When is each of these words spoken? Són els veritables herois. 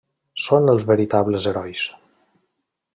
Són 0.45 0.71
els 0.73 0.87
veritables 0.93 1.47
herois. 1.53 1.87